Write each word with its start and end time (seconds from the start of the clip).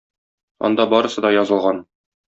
Анда 0.69 0.87
барысы 0.95 1.27
да 1.27 1.35
язылган. 1.37 1.89